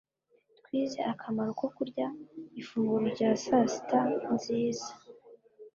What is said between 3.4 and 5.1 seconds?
sasita nziza